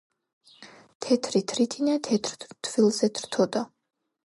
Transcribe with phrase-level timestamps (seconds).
[1.05, 3.67] თეთრი თრითინა თეთრ რთვილზე თრთოდა.